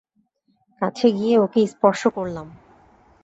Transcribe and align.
কাছে 0.81 1.07
গিয়ে 1.11 1.35
ওকে 1.39 1.61
স্পর্শ 1.67 2.01
করলাম। 2.07 2.47